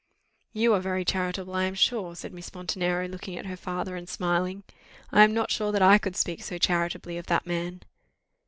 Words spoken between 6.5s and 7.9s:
charitably of that man."